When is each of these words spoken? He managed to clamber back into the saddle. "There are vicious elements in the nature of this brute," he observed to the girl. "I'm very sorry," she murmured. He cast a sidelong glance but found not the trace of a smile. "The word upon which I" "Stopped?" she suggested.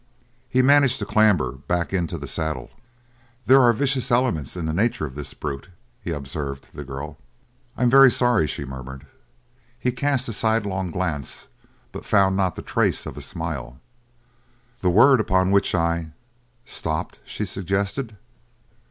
He 0.49 0.63
managed 0.63 0.97
to 0.97 1.05
clamber 1.05 1.51
back 1.51 1.93
into 1.93 2.17
the 2.17 2.25
saddle. 2.25 2.71
"There 3.45 3.61
are 3.61 3.71
vicious 3.71 4.09
elements 4.09 4.57
in 4.57 4.65
the 4.65 4.73
nature 4.73 5.05
of 5.05 5.13
this 5.13 5.35
brute," 5.35 5.69
he 6.01 6.09
observed 6.09 6.63
to 6.63 6.75
the 6.75 6.83
girl. 6.83 7.19
"I'm 7.77 7.87
very 7.91 8.09
sorry," 8.09 8.47
she 8.47 8.65
murmured. 8.65 9.05
He 9.79 9.91
cast 9.91 10.27
a 10.27 10.33
sidelong 10.33 10.89
glance 10.89 11.49
but 11.91 12.03
found 12.03 12.35
not 12.35 12.55
the 12.55 12.63
trace 12.63 13.05
of 13.05 13.15
a 13.15 13.21
smile. 13.21 13.79
"The 14.79 14.89
word 14.89 15.19
upon 15.21 15.51
which 15.51 15.75
I" 15.75 16.07
"Stopped?" 16.65 17.19
she 17.23 17.45
suggested. 17.45 18.17